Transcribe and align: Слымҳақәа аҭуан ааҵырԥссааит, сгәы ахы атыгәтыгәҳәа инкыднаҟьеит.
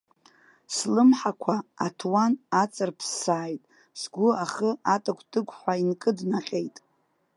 Слымҳақәа 0.75 1.55
аҭуан 1.85 2.33
ааҵырԥссааит, 2.57 3.63
сгәы 4.01 4.29
ахы 4.43 4.69
атыгәтыгәҳәа 4.95 5.73
инкыднаҟьеит. 5.83 6.75